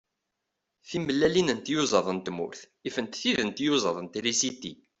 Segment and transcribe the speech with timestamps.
[0.89, 4.73] Timellalin n tyuẓaḍ n tmurt ifent tid n tyuẓaḍ n trisiti.